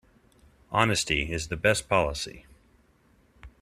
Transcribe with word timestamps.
Honesty 0.71 1.31
is 1.31 1.49
the 1.49 1.55
best 1.55 1.87
policy. 1.87 2.47